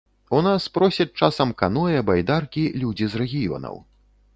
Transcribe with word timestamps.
У 0.37 0.37
нас 0.47 0.65
просяць 0.77 1.15
часам 1.21 1.53
каноэ, 1.61 2.03
байдаркі 2.11 2.67
людзі 2.83 3.05
з 3.15 3.25
рэгіёнаў. 3.25 3.83